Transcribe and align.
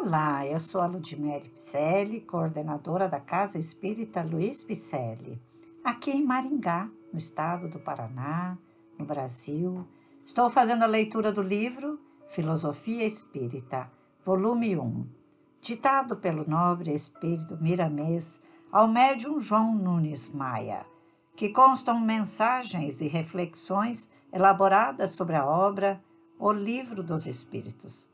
Olá, 0.00 0.46
eu 0.46 0.60
sou 0.60 0.80
a 0.80 0.86
Ludmere 0.86 1.48
Picelli, 1.48 2.20
coordenadora 2.20 3.08
da 3.08 3.18
Casa 3.18 3.58
Espírita 3.58 4.22
Luiz 4.22 4.62
Picelli, 4.62 5.42
aqui 5.82 6.12
em 6.12 6.24
Maringá, 6.24 6.88
no 7.12 7.18
estado 7.18 7.68
do 7.68 7.80
Paraná, 7.80 8.56
no 8.96 9.04
Brasil. 9.04 9.84
Estou 10.24 10.48
fazendo 10.48 10.84
a 10.84 10.86
leitura 10.86 11.32
do 11.32 11.42
livro 11.42 11.98
Filosofia 12.28 13.04
Espírita, 13.04 13.90
volume 14.24 14.78
1, 14.78 15.04
ditado 15.60 16.16
pelo 16.16 16.48
nobre 16.48 16.94
espírito 16.94 17.60
Miramês 17.60 18.40
ao 18.70 18.86
médium 18.86 19.40
João 19.40 19.74
Nunes 19.74 20.28
Maia, 20.28 20.86
que 21.34 21.48
constam 21.48 21.98
mensagens 21.98 23.00
e 23.00 23.08
reflexões 23.08 24.08
elaboradas 24.32 25.10
sobre 25.10 25.34
a 25.34 25.44
obra 25.44 26.00
O 26.38 26.52
Livro 26.52 27.02
dos 27.02 27.26
Espíritos 27.26 28.08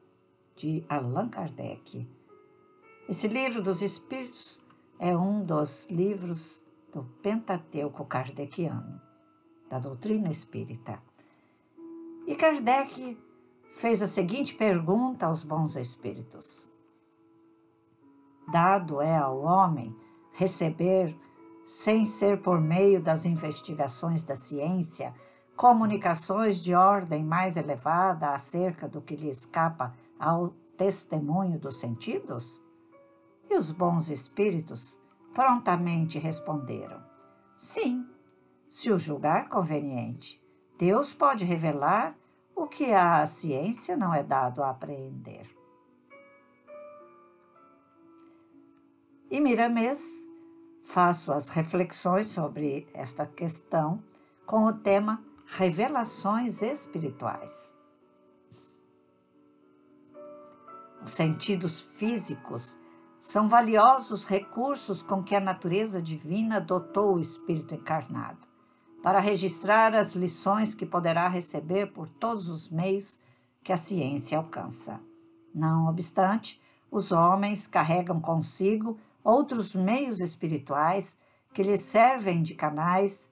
de 0.56 0.84
Allan 0.88 1.28
Kardec. 1.28 2.08
Esse 3.08 3.28
livro 3.28 3.62
dos 3.62 3.82
Espíritos 3.82 4.62
é 4.98 5.16
um 5.16 5.44
dos 5.44 5.86
livros 5.90 6.62
do 6.92 7.04
Pentateuco 7.22 8.04
kardeciano, 8.04 9.00
da 9.68 9.78
doutrina 9.78 10.30
espírita. 10.30 11.02
E 12.26 12.34
Kardec 12.36 13.18
fez 13.72 14.00
a 14.00 14.06
seguinte 14.06 14.54
pergunta 14.54 15.26
aos 15.26 15.42
bons 15.42 15.76
espíritos: 15.76 16.68
Dado 18.50 19.00
é 19.00 19.16
ao 19.16 19.40
homem 19.42 19.94
receber, 20.32 21.14
sem 21.66 22.06
ser 22.06 22.40
por 22.40 22.60
meio 22.60 23.02
das 23.02 23.24
investigações 23.24 24.22
da 24.22 24.36
ciência, 24.36 25.14
comunicações 25.56 26.62
de 26.62 26.74
ordem 26.74 27.24
mais 27.24 27.56
elevada 27.56 28.30
acerca 28.30 28.88
do 28.88 29.00
que 29.00 29.16
lhe 29.16 29.28
escapa 29.28 29.94
ao 30.18 30.50
testemunho 30.76 31.58
dos 31.58 31.78
sentidos? 31.78 32.62
E 33.48 33.56
os 33.56 33.70
bons 33.70 34.10
espíritos 34.10 34.98
prontamente 35.32 36.18
responderam: 36.18 37.02
Sim, 37.56 38.06
se 38.68 38.90
o 38.90 38.98
julgar 38.98 39.48
conveniente. 39.48 40.42
Deus 40.76 41.14
pode 41.14 41.44
revelar 41.44 42.16
o 42.54 42.66
que 42.66 42.92
a 42.92 43.24
ciência 43.26 43.96
não 43.96 44.12
é 44.12 44.22
dado 44.22 44.62
a 44.62 44.70
apreender. 44.70 45.48
E 49.30 49.40
Miramês 49.40 50.26
faz 50.84 51.18
suas 51.18 51.48
reflexões 51.48 52.26
sobre 52.26 52.88
esta 52.92 53.26
questão 53.26 54.02
com 54.44 54.64
o 54.64 54.72
tema 54.72 55.22
Revelações 55.46 56.62
Espirituais. 56.62 57.72
Os 61.00 61.10
sentidos 61.10 61.80
físicos 61.80 62.76
são 63.20 63.48
valiosos 63.48 64.24
recursos 64.24 65.00
com 65.00 65.22
que 65.22 65.34
a 65.34 65.40
natureza 65.40 66.02
divina 66.02 66.60
dotou 66.60 67.14
o 67.14 67.20
espírito 67.20 67.74
encarnado, 67.74 68.48
para 69.00 69.20
registrar 69.20 69.94
as 69.94 70.14
lições 70.14 70.74
que 70.74 70.84
poderá 70.84 71.28
receber 71.28 71.92
por 71.92 72.08
todos 72.08 72.48
os 72.48 72.68
meios 72.68 73.16
que 73.62 73.72
a 73.72 73.76
ciência 73.76 74.38
alcança. 74.38 75.00
Não 75.54 75.86
obstante, 75.86 76.60
os 76.90 77.12
homens 77.12 77.68
carregam 77.68 78.18
consigo 78.18 78.98
outros 79.22 79.72
meios 79.74 80.20
espirituais 80.20 81.16
que 81.52 81.62
lhes 81.62 81.82
servem 81.82 82.42
de 82.42 82.54
canais 82.54 83.30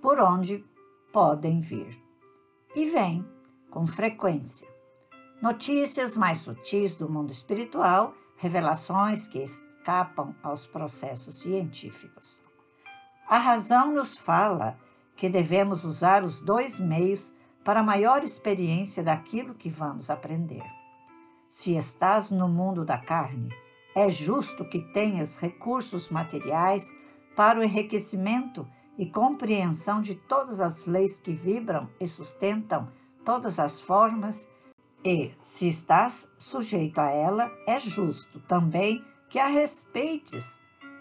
por 0.00 0.20
onde 0.20 0.64
podem 1.12 1.60
vir. 1.60 2.00
E 2.74 2.84
vêm, 2.84 3.26
com 3.70 3.86
frequência, 3.86 4.68
Notícias 5.40 6.18
mais 6.18 6.36
sutis 6.36 6.94
do 6.94 7.08
mundo 7.08 7.32
espiritual, 7.32 8.12
revelações 8.36 9.26
que 9.26 9.38
escapam 9.38 10.34
aos 10.42 10.66
processos 10.66 11.40
científicos. 11.40 12.42
A 13.26 13.38
razão 13.38 13.90
nos 13.90 14.18
fala 14.18 14.78
que 15.16 15.30
devemos 15.30 15.82
usar 15.82 16.26
os 16.26 16.40
dois 16.40 16.78
meios 16.78 17.32
para 17.64 17.82
maior 17.82 18.22
experiência 18.22 19.02
daquilo 19.02 19.54
que 19.54 19.70
vamos 19.70 20.10
aprender. 20.10 20.62
Se 21.48 21.74
estás 21.74 22.30
no 22.30 22.46
mundo 22.46 22.84
da 22.84 22.98
carne, 22.98 23.48
é 23.96 24.10
justo 24.10 24.62
que 24.66 24.92
tenhas 24.92 25.40
recursos 25.40 26.10
materiais 26.10 26.92
para 27.34 27.58
o 27.58 27.62
enriquecimento 27.62 28.68
e 28.98 29.06
compreensão 29.06 30.00
de 30.00 30.14
todas 30.14 30.60
as 30.60 30.86
leis 30.86 31.18
que 31.18 31.32
vibram 31.32 31.88
e 31.98 32.06
sustentam 32.06 32.88
todas 33.24 33.58
as 33.58 33.80
formas 33.80 34.48
e, 35.04 35.32
se 35.42 35.68
estás 35.68 36.30
sujeito 36.38 37.00
a 37.00 37.08
ela, 37.08 37.50
é 37.66 37.78
justo 37.78 38.38
também 38.40 39.02
que 39.28 39.38
a 39.38 39.46
respeites. 39.46 40.60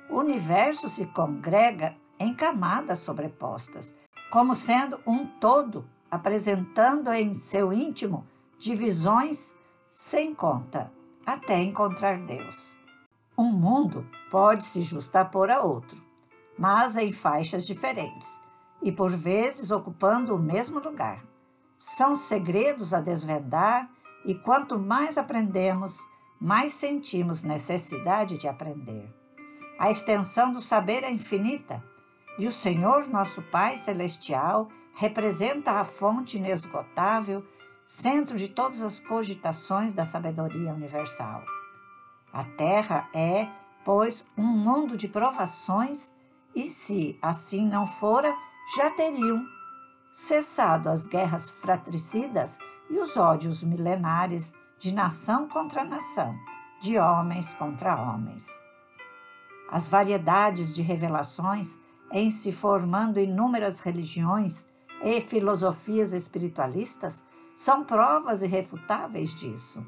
O 0.10 0.18
universo 0.18 0.88
se 0.88 1.06
congrega 1.08 1.96
em 2.18 2.34
camadas 2.34 3.00
sobrepostas, 3.00 3.96
como 4.32 4.56
sendo 4.56 5.00
um 5.06 5.26
todo, 5.26 5.86
apresentando 6.10 7.12
em 7.12 7.34
seu 7.34 7.74
íntimo 7.74 8.26
divisões 8.58 9.56
sem 9.90 10.34
conta, 10.34 10.92
até 11.26 11.60
encontrar 11.60 12.20
Deus. 12.20 12.78
Um 13.38 13.52
mundo 13.52 14.06
pode 14.30 14.64
se 14.64 14.82
justapor 14.82 15.50
a 15.50 15.62
outro, 15.62 16.02
mas 16.60 16.98
em 16.98 17.10
faixas 17.10 17.66
diferentes 17.66 18.42
e 18.84 18.92
por 18.92 19.12
vezes 19.12 19.72
ocupando 19.72 20.36
o 20.36 20.40
mesmo 20.40 20.82
lugar. 20.82 21.24
São 21.78 22.18
segredos 22.18 22.94
a 22.94 23.00
desvendar 23.00 23.90
e 24.26 24.36
quanto 24.36 24.78
mais 24.78 25.18
aprendemos, 25.18 25.98
mais 26.40 26.74
sentimos 26.74 27.44
necessidade 27.44 28.38
de 28.38 28.46
aprender. 28.46 29.10
A 29.80 29.90
extensão 29.90 30.52
do 30.52 30.60
saber 30.60 31.06
é 31.06 31.10
infinita 31.10 31.82
e 32.38 32.46
o 32.46 32.52
Senhor, 32.52 33.08
nosso 33.08 33.42
Pai 33.44 33.78
Celestial, 33.78 34.68
representa 34.94 35.72
a 35.72 35.86
fonte 35.86 36.38
inesgotável, 36.38 37.46
centro 37.86 38.38
de 38.38 38.50
todas 38.50 38.82
as 38.82 39.00
cogitações 39.00 39.94
da 39.94 40.04
sabedoria 40.04 40.74
universal. 40.74 41.42
A 42.34 42.44
Terra 42.44 43.08
é, 43.14 43.48
pois, 43.86 44.26
um 44.38 44.46
mundo 44.46 44.98
de 44.98 45.08
provações 45.08 46.12
e, 46.56 46.64
se 46.64 47.18
assim 47.22 47.66
não 47.66 47.86
fora, 47.86 48.36
já 48.76 48.90
teriam 48.90 49.46
cessado 50.12 50.90
as 50.90 51.08
guerras 51.08 51.50
fratricidas 51.50 52.58
e 52.90 52.98
os 52.98 53.16
ódios 53.18 53.64
milenares 53.64 54.54
de 54.78 54.94
nação 54.94 55.48
contra 55.48 55.84
nação, 55.84 56.36
de 56.82 56.98
homens 56.98 57.54
contra 57.54 57.96
homens. 57.96 58.48
As 59.72 59.88
variedades 59.88 60.74
de 60.74 60.82
revelações 60.82 61.80
em 62.12 62.32
se 62.32 62.52
formando 62.52 63.20
inúmeras 63.20 63.80
religiões 63.80 64.68
e 65.04 65.22
filosofias 65.22 66.14
espiritualistas 66.14 67.24
são 67.56 67.84
provas 67.84 68.42
irrefutáveis 68.42 69.36
disso. 69.36 69.86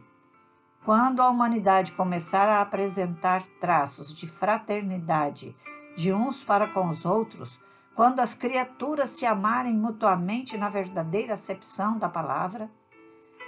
Quando 0.85 1.22
a 1.22 1.29
humanidade 1.29 1.93
começar 1.93 2.49
a 2.49 2.61
apresentar 2.61 3.43
traços 3.59 4.13
de 4.13 4.28
fraternidade 4.28 5.55
de 5.96 6.13
uns 6.13 6.44
para 6.44 6.68
com 6.68 6.90
os 6.90 7.06
outros, 7.06 7.59
quando 7.96 8.19
as 8.19 8.34
criaturas 8.34 9.09
se 9.12 9.25
amarem 9.25 9.74
mutuamente 9.74 10.57
na 10.57 10.69
verdadeira 10.69 11.34
acepção 11.34 11.97
da 11.97 12.07
palavra, 12.07 12.69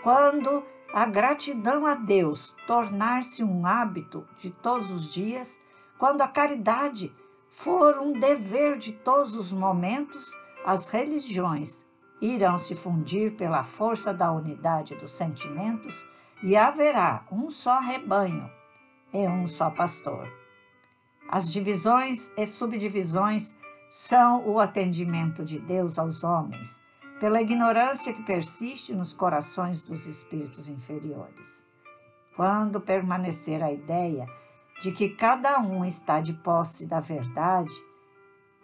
quando 0.02 0.64
a 0.94 1.06
gratidão 1.06 1.86
a 1.86 1.96
Deus 1.96 2.56
tornar-se 2.68 3.44
um 3.44 3.66
hábito 3.66 4.28
de 4.38 4.52
todos 4.52 4.92
os 4.92 5.12
dias, 5.12 5.60
quando 5.98 6.22
a 6.22 6.28
caridade 6.28 7.12
for 7.50 8.00
um 8.00 8.20
dever 8.20 8.78
de 8.78 8.92
todos 8.92 9.36
os 9.36 9.52
momentos, 9.52 10.32
as 10.66 10.92
religiões 10.92 11.86
irão 12.22 12.58
se 12.58 12.76
fundir 12.76 13.36
pela 13.36 13.64
força 13.64 14.14
da 14.14 14.32
unidade 14.32 14.96
dos 14.96 15.12
sentimentos 15.12 16.06
e 16.44 16.56
haverá 16.56 17.26
um 17.32 17.50
só 17.50 17.80
rebanho 17.80 18.50
e 19.14 19.28
um 19.28 19.48
só 19.48 19.70
pastor. 19.70 20.43
As 21.34 21.52
divisões 21.52 22.32
e 22.38 22.46
subdivisões 22.46 23.56
são 23.90 24.48
o 24.48 24.60
atendimento 24.60 25.44
de 25.44 25.58
Deus 25.58 25.98
aos 25.98 26.24
homens, 26.24 26.80
pela 27.20 27.42
ignorância 27.42 28.14
que 28.14 28.22
persiste 28.22 28.94
nos 28.94 29.16
corações 29.16 29.82
dos 29.82 30.06
espíritos 30.06 30.70
inferiores. 30.70 31.66
Quando 32.36 32.80
permanecer 32.80 33.64
a 33.64 33.74
ideia 33.74 34.28
de 34.80 34.92
que 34.92 35.10
cada 35.10 35.60
um 35.60 35.84
está 35.84 36.22
de 36.22 36.34
posse 36.34 36.86
da 36.86 37.00
verdade, 37.00 37.74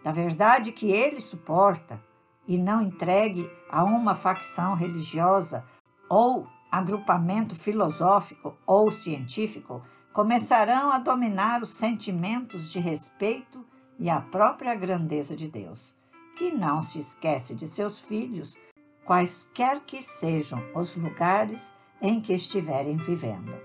da 0.04 0.12
verdade 0.12 0.70
que 0.70 0.92
ele 0.92 1.20
suporta, 1.20 2.00
e 2.46 2.56
não 2.56 2.82
entregue 2.82 3.50
a 3.68 3.82
uma 3.82 4.14
facção 4.14 4.74
religiosa 4.74 5.64
ou 6.08 6.46
agrupamento 6.70 7.56
filosófico 7.56 8.56
ou 8.64 8.92
científico, 8.92 9.82
começarão 10.12 10.90
a 10.90 10.98
dominar 10.98 11.62
os 11.62 11.70
sentimentos 11.70 12.72
de 12.72 12.80
respeito 12.80 13.64
e 13.98 14.10
a 14.10 14.20
própria 14.20 14.74
grandeza 14.74 15.36
de 15.36 15.48
Deus, 15.48 15.94
que 16.36 16.50
não 16.50 16.82
se 16.82 16.98
esquece 16.98 17.54
de 17.54 17.68
seus 17.68 18.00
filhos, 18.00 18.56
quaisquer 19.04 19.80
que 19.80 20.02
sejam 20.02 20.62
os 20.74 20.96
lugares 20.96 21.72
em 22.00 22.20
que 22.20 22.32
estiverem 22.32 22.96
vivendo. 22.96 23.56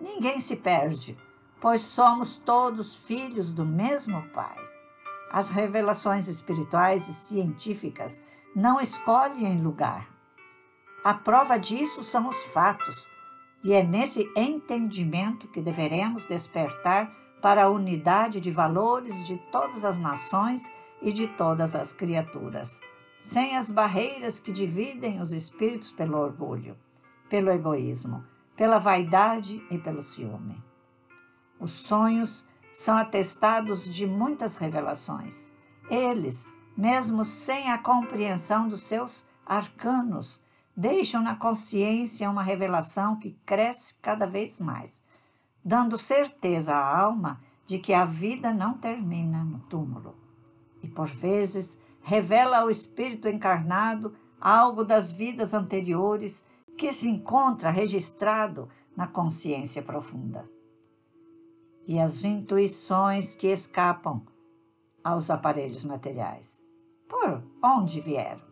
ninguém 0.00 0.38
se 0.40 0.56
perde, 0.56 1.16
pois 1.60 1.80
somos 1.80 2.38
todos 2.38 2.94
filhos 2.94 3.52
do 3.52 3.64
mesmo 3.64 4.22
Pai. 4.30 4.56
As 5.30 5.50
revelações 5.50 6.28
espirituais 6.28 7.08
e 7.08 7.12
científicas 7.12 8.22
não 8.54 8.80
escolhem 8.80 9.60
lugar. 9.60 10.08
A 11.04 11.14
prova 11.14 11.58
disso 11.58 12.02
são 12.02 12.28
os 12.28 12.42
fatos, 12.46 13.08
e 13.68 13.74
é 13.74 13.82
nesse 13.82 14.32
entendimento 14.34 15.46
que 15.46 15.60
deveremos 15.60 16.24
despertar 16.24 17.14
para 17.42 17.64
a 17.64 17.68
unidade 17.68 18.40
de 18.40 18.50
valores 18.50 19.26
de 19.26 19.36
todas 19.52 19.84
as 19.84 19.98
nações 19.98 20.62
e 21.02 21.12
de 21.12 21.26
todas 21.26 21.74
as 21.74 21.92
criaturas, 21.92 22.80
sem 23.18 23.58
as 23.58 23.70
barreiras 23.70 24.40
que 24.40 24.50
dividem 24.50 25.20
os 25.20 25.32
espíritos 25.32 25.92
pelo 25.92 26.16
orgulho, 26.16 26.78
pelo 27.28 27.50
egoísmo, 27.50 28.24
pela 28.56 28.78
vaidade 28.78 29.62
e 29.70 29.76
pelo 29.76 30.00
ciúme. 30.00 30.64
Os 31.60 31.72
sonhos 31.72 32.46
são 32.72 32.96
atestados 32.96 33.84
de 33.84 34.06
muitas 34.06 34.56
revelações. 34.56 35.52
Eles, 35.90 36.48
mesmo 36.74 37.22
sem 37.22 37.70
a 37.70 37.76
compreensão 37.76 38.66
dos 38.66 38.86
seus 38.86 39.26
arcanos, 39.44 40.42
deixam 40.78 41.20
na 41.20 41.34
consciência 41.34 42.30
uma 42.30 42.44
revelação 42.44 43.16
que 43.16 43.32
cresce 43.44 43.98
cada 44.00 44.24
vez 44.24 44.60
mais, 44.60 45.02
dando 45.64 45.98
certeza 45.98 46.72
à 46.72 47.00
alma 47.00 47.40
de 47.66 47.80
que 47.80 47.92
a 47.92 48.04
vida 48.04 48.54
não 48.54 48.74
termina 48.78 49.42
no 49.42 49.58
túmulo. 49.58 50.14
E 50.80 50.86
por 50.86 51.08
vezes 51.08 51.76
revela 52.00 52.58
ao 52.58 52.70
espírito 52.70 53.28
encarnado 53.28 54.14
algo 54.40 54.84
das 54.84 55.10
vidas 55.10 55.52
anteriores 55.52 56.44
que 56.76 56.92
se 56.92 57.08
encontra 57.08 57.70
registrado 57.70 58.68
na 58.96 59.08
consciência 59.08 59.82
profunda 59.82 60.48
e 61.88 61.98
as 61.98 62.22
intuições 62.22 63.34
que 63.34 63.48
escapam 63.48 64.22
aos 65.02 65.28
aparelhos 65.28 65.82
materiais. 65.82 66.62
Por 67.08 67.42
onde 67.64 68.00
vieram? 68.00 68.47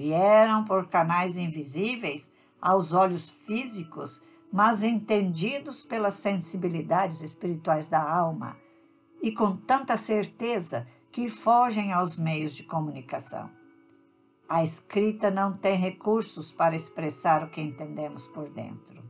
Vieram 0.00 0.64
por 0.64 0.88
canais 0.88 1.36
invisíveis 1.36 2.32
aos 2.58 2.94
olhos 2.94 3.28
físicos, 3.28 4.22
mas 4.50 4.82
entendidos 4.82 5.84
pelas 5.84 6.14
sensibilidades 6.14 7.20
espirituais 7.20 7.86
da 7.86 8.00
alma 8.02 8.56
e 9.20 9.30
com 9.30 9.54
tanta 9.54 9.98
certeza 9.98 10.88
que 11.12 11.28
fogem 11.28 11.92
aos 11.92 12.16
meios 12.16 12.54
de 12.54 12.64
comunicação. 12.64 13.50
A 14.48 14.64
escrita 14.64 15.30
não 15.30 15.52
tem 15.52 15.76
recursos 15.76 16.50
para 16.50 16.74
expressar 16.74 17.44
o 17.44 17.50
que 17.50 17.60
entendemos 17.60 18.26
por 18.26 18.48
dentro. 18.48 19.04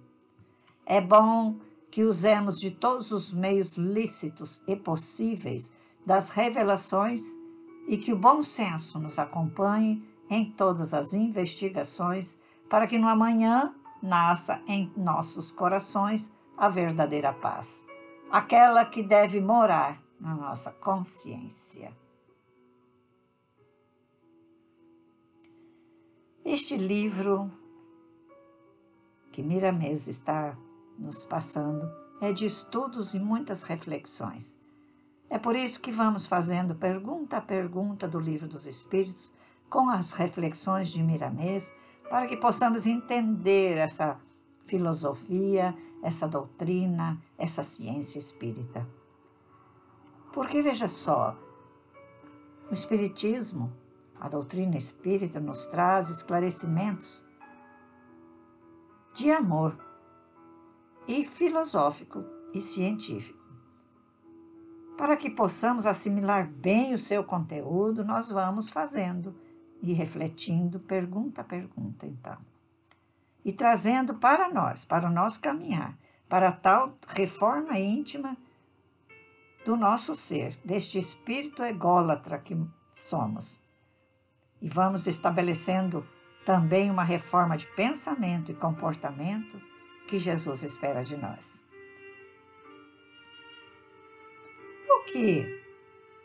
É 0.85 1.01
bom 1.01 1.61
que 1.89 2.03
usemos 2.03 2.59
de 2.59 2.73
todos 2.73 3.13
os 3.13 3.33
meios 3.33 3.77
lícitos 3.77 4.61
e 4.67 4.75
possíveis 4.75 5.73
das 6.05 6.31
revelações 6.31 7.23
e 7.87 7.97
que 7.97 8.13
o 8.13 8.19
bom 8.19 8.43
senso 8.43 8.99
nos 8.99 9.21
acompanhe 9.21 10.10
em 10.31 10.51
todas 10.51 10.95
as 10.95 11.13
investigações 11.13 12.39
para 12.69 12.87
que 12.87 12.97
no 12.97 13.09
amanhã 13.09 13.75
nasça 14.01 14.63
em 14.67 14.91
nossos 14.97 15.51
corações 15.51 16.33
a 16.57 16.69
verdadeira 16.69 17.33
paz, 17.33 17.85
aquela 18.31 18.85
que 18.85 19.03
deve 19.03 19.41
morar 19.41 20.01
na 20.21 20.35
nossa 20.35 20.71
consciência. 20.73 21.93
Este 26.45 26.77
livro 26.77 27.51
que 29.33 29.43
Miramês 29.43 30.07
está 30.07 30.57
nos 30.99 31.25
passando 31.25 31.91
é 32.21 32.33
de 32.33 32.47
estudos 32.47 33.15
e 33.15 33.19
muitas 33.19 33.63
reflexões. 33.63 34.57
É 35.29 35.39
por 35.39 35.55
isso 35.55 35.81
que 35.81 35.91
vamos 35.91 36.27
fazendo 36.27 36.75
pergunta 36.75 37.37
a 37.37 37.41
pergunta 37.41 38.09
do 38.09 38.19
Livro 38.19 38.49
dos 38.49 38.67
Espíritos 38.67 39.33
com 39.71 39.89
as 39.89 40.11
reflexões 40.11 40.89
de 40.89 41.01
Miramês, 41.03 41.73
para 42.11 42.27
que 42.27 42.37
possamos 42.37 42.87
entender 42.87 43.79
essa 43.79 44.19
filosofia, 44.67 45.75
essa 46.03 46.27
doutrina, 46.27 47.23
essa 47.39 47.63
ciência 47.63 48.19
espírita. 48.19 48.87
Porque 50.33 50.61
veja 50.61 50.89
só, 50.89 51.37
o 52.69 52.75
Espiritismo, 52.75 53.73
a 54.21 54.29
doutrina 54.29 54.77
espírita, 54.77 55.41
nos 55.41 55.67
traz 55.67 56.11
esclarecimentos 56.11 57.25
de 59.15 59.31
amor 59.31 59.79
e 61.07 61.25
filosófico 61.25 62.25
e 62.53 62.61
científico. 62.61 63.39
Para 64.97 65.17
que 65.17 65.31
possamos 65.31 65.87
assimilar 65.87 66.49
bem 66.49 66.93
o 66.93 66.99
seu 66.99 67.25
conteúdo, 67.25 68.05
nós 68.05 68.31
vamos 68.31 68.69
fazendo 68.71 69.35
e 69.83 69.93
refletindo 69.93 70.79
pergunta 70.79 71.41
a 71.41 71.45
pergunta, 71.45 72.07
então. 72.07 72.39
E 73.45 73.53
trazendo 73.53 74.15
para 74.15 74.51
nós, 74.53 74.85
para 74.85 75.09
o 75.09 75.13
nosso 75.13 75.41
caminhar, 75.41 75.97
para 76.29 76.53
tal 76.53 76.97
reforma 77.09 77.79
íntima 77.79 78.37
do 79.65 79.77
nosso 79.77 80.15
ser, 80.15 80.59
deste 80.65 80.99
espírito 80.99 81.63
ególatra 81.63 82.39
que 82.39 82.57
somos. 82.93 83.63
E 84.61 84.69
vamos 84.69 85.07
estabelecendo 85.07 86.07
também 86.45 86.91
uma 86.91 87.05
reforma 87.05 87.57
de 87.57 87.67
pensamento 87.75 88.51
e 88.51 88.55
comportamento 88.55 89.61
que 90.09 90.19
Jesus 90.19 90.63
espera 90.63 91.03
de 91.03 91.17
nós. 91.17 91.65
O 94.89 95.05
que 95.05 95.61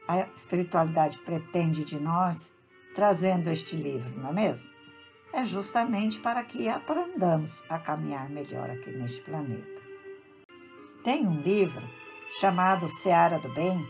a 0.08 0.20
espiritualidade 0.34 1.20
pretende 1.20 1.84
de 1.84 2.00
nós 2.00 2.55
trazendo 2.96 3.50
este 3.50 3.76
livro, 3.76 4.18
não 4.18 4.30
é 4.30 4.34
mesmo? 4.34 4.70
É 5.34 5.44
justamente 5.44 6.18
para 6.20 6.42
que 6.44 6.70
aprendamos 6.70 7.62
a 7.70 7.78
caminhar 7.78 8.30
melhor 8.30 8.70
aqui 8.70 8.90
neste 8.90 9.22
planeta. 9.22 9.82
Tem 11.04 11.28
um 11.28 11.42
livro 11.42 11.84
chamado 12.40 12.90
Seara 12.98 13.38
do 13.38 13.50
Bem, 13.50 13.86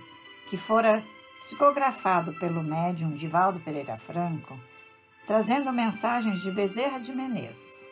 que 0.50 0.57
fora 0.57 1.04
psicografado 1.40 2.34
pelo 2.40 2.63
médium 2.63 3.13
Divaldo 3.13 3.60
Pereira 3.60 3.96
Franco, 3.96 4.60
trazendo 5.28 5.72
mensagens 5.72 6.42
de 6.42 6.50
Bezerra 6.50 7.00
de 7.00 7.13
Menezes. 7.13 7.86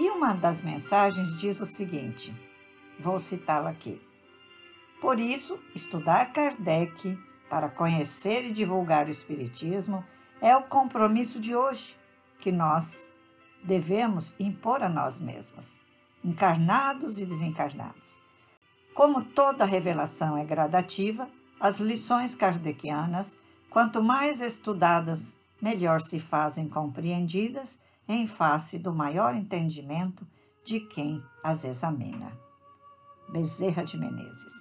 E 0.00 0.10
uma 0.10 0.34
das 0.34 0.60
mensagens 0.60 1.36
diz 1.36 1.60
o 1.60 1.66
seguinte: 1.66 2.34
vou 2.98 3.20
citá-la 3.20 3.70
aqui. 3.70 4.02
Por 5.00 5.20
isso, 5.20 5.58
estudar 5.72 6.32
Kardec 6.32 7.16
para 7.54 7.68
conhecer 7.68 8.44
e 8.44 8.50
divulgar 8.50 9.06
o 9.06 9.12
Espiritismo 9.12 10.04
é 10.40 10.56
o 10.56 10.64
compromisso 10.64 11.38
de 11.38 11.54
hoje 11.54 11.96
que 12.40 12.50
nós 12.50 13.08
devemos 13.62 14.34
impor 14.40 14.82
a 14.82 14.88
nós 14.88 15.20
mesmos, 15.20 15.78
encarnados 16.24 17.16
e 17.20 17.24
desencarnados. 17.24 18.20
Como 18.92 19.24
toda 19.24 19.64
revelação 19.64 20.36
é 20.36 20.44
gradativa, 20.44 21.28
as 21.60 21.78
lições 21.78 22.34
kardecianas, 22.34 23.38
quanto 23.70 24.02
mais 24.02 24.40
estudadas, 24.40 25.38
melhor 25.62 26.00
se 26.00 26.18
fazem 26.18 26.68
compreendidas 26.68 27.78
em 28.08 28.26
face 28.26 28.80
do 28.80 28.92
maior 28.92 29.32
entendimento 29.32 30.26
de 30.64 30.80
quem 30.80 31.22
as 31.40 31.64
examina. 31.64 32.36
Bezerra 33.28 33.84
de 33.84 33.96
Menezes, 33.96 34.52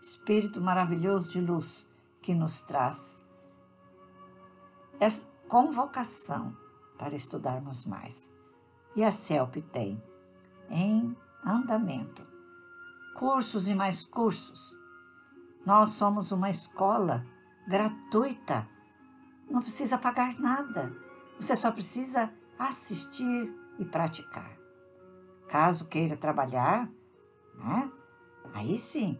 Espírito 0.00 0.60
maravilhoso 0.60 1.30
de 1.30 1.40
luz 1.40 1.88
que 2.20 2.34
nos 2.34 2.62
traz 2.62 3.24
essa 5.00 5.26
convocação 5.48 6.56
para 6.98 7.14
estudarmos 7.14 7.84
mais. 7.84 8.30
E 8.96 9.04
a 9.04 9.12
CELP 9.12 9.62
tem 9.72 10.02
em 10.70 11.16
andamento 11.44 12.38
cursos 13.18 13.68
e 13.68 13.74
mais 13.74 14.04
cursos. 14.04 14.78
Nós 15.66 15.90
somos 15.90 16.30
uma 16.30 16.48
escola 16.48 17.26
gratuita, 17.66 18.66
não 19.50 19.60
precisa 19.60 19.98
pagar 19.98 20.38
nada, 20.38 20.94
você 21.38 21.56
só 21.56 21.72
precisa 21.72 22.32
assistir 22.56 23.52
e 23.78 23.84
praticar. 23.84 24.56
Caso 25.48 25.86
queira 25.86 26.16
trabalhar, 26.16 26.88
né? 27.54 27.90
Aí 28.54 28.78
sim. 28.78 29.18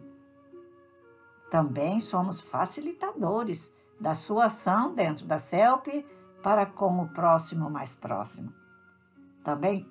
Também 1.49 1.99
somos 1.99 2.41
facilitadores 2.41 3.71
da 3.99 4.13
sua 4.13 4.45
ação 4.45 4.93
dentro 4.93 5.25
da 5.25 5.37
CELP 5.37 6.05
para 6.43 6.65
com 6.65 7.01
o 7.01 7.09
próximo 7.09 7.69
mais 7.69 7.95
próximo. 7.95 8.53
Também 9.43 9.85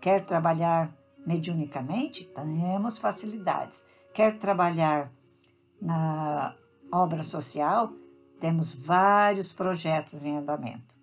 quer 0.00 0.24
trabalhar 0.24 0.94
mediunicamente? 1.26 2.24
Temos 2.24 2.98
facilidades. 2.98 3.86
Quer 4.14 4.38
trabalhar 4.38 5.12
na 5.80 6.54
obra 6.90 7.22
social? 7.22 7.92
Temos 8.38 8.72
vários 8.72 9.52
projetos 9.52 10.24
em 10.24 10.38
andamento. 10.38 10.94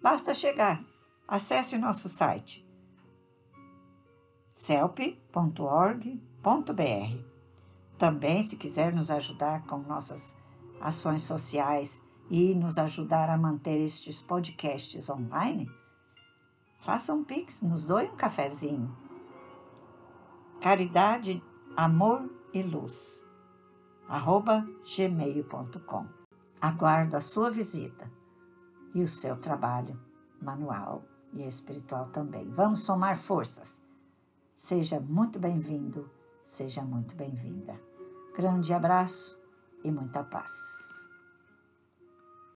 Basta 0.00 0.32
chegar 0.32 0.82
Acesse 1.28 1.74
o 1.74 1.78
nosso 1.78 2.08
site 2.08 2.64
celp.org.br. 4.52 4.96
Também, 7.98 8.42
se 8.42 8.56
quiser 8.56 8.92
nos 8.92 9.10
ajudar 9.10 9.64
com 9.66 9.78
nossas 9.78 10.36
ações 10.80 11.22
sociais 11.22 12.02
e 12.30 12.54
nos 12.54 12.76
ajudar 12.76 13.30
a 13.30 13.38
manter 13.38 13.80
estes 13.80 14.20
podcasts 14.20 15.08
online, 15.08 15.70
faça 16.78 17.14
um 17.14 17.24
pix, 17.24 17.62
nos 17.62 17.84
doe 17.84 18.06
um 18.06 18.16
cafezinho. 18.16 18.94
Caridade, 20.60 21.42
amor 21.76 22.30
e 22.52 22.62
luz. 22.62 23.24
arroba 24.08 24.66
gmail.com. 24.84 26.06
Aguardo 26.60 27.16
a 27.16 27.20
sua 27.20 27.50
visita 27.50 28.10
e 28.94 29.02
o 29.02 29.06
seu 29.06 29.36
trabalho 29.36 29.98
manual 30.40 31.04
e 31.32 31.46
espiritual 31.46 32.06
também. 32.06 32.48
Vamos 32.50 32.82
somar 32.82 33.16
forças. 33.16 33.80
Seja 34.54 34.98
muito 34.98 35.38
bem-vindo, 35.38 36.10
seja 36.46 36.82
muito 36.82 37.16
bem-vinda. 37.16 37.74
Grande 38.34 38.72
abraço 38.72 39.38
e 39.82 39.90
muita 39.90 40.22
paz. 40.22 40.95